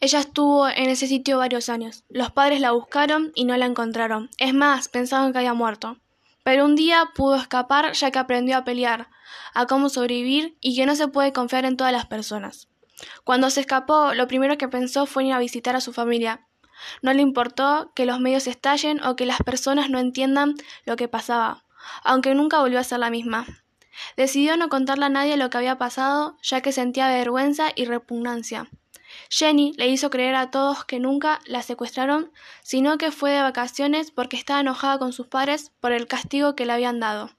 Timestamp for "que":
5.32-5.38, 8.10-8.18, 10.76-10.86, 14.58-14.68, 17.94-18.06, 19.16-19.26, 20.96-21.08, 25.50-25.58, 26.60-26.72, 30.84-31.00, 32.98-33.10, 36.54-36.66